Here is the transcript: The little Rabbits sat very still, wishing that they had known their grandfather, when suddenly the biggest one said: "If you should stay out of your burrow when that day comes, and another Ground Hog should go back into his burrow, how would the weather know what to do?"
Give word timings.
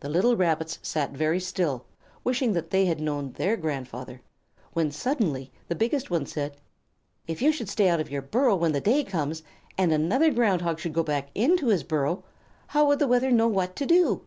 The 0.00 0.08
little 0.08 0.34
Rabbits 0.36 0.80
sat 0.82 1.12
very 1.12 1.38
still, 1.38 1.86
wishing 2.24 2.54
that 2.54 2.70
they 2.70 2.86
had 2.86 2.98
known 3.00 3.30
their 3.34 3.56
grandfather, 3.56 4.20
when 4.72 4.90
suddenly 4.90 5.52
the 5.68 5.76
biggest 5.76 6.10
one 6.10 6.26
said: 6.26 6.56
"If 7.28 7.40
you 7.40 7.52
should 7.52 7.68
stay 7.68 7.88
out 7.88 8.00
of 8.00 8.10
your 8.10 8.20
burrow 8.20 8.56
when 8.56 8.72
that 8.72 8.82
day 8.82 9.04
comes, 9.04 9.44
and 9.78 9.92
another 9.92 10.32
Ground 10.32 10.62
Hog 10.62 10.80
should 10.80 10.92
go 10.92 11.04
back 11.04 11.28
into 11.36 11.68
his 11.68 11.84
burrow, 11.84 12.24
how 12.66 12.88
would 12.88 12.98
the 12.98 13.06
weather 13.06 13.30
know 13.30 13.46
what 13.46 13.76
to 13.76 13.86
do?" 13.86 14.22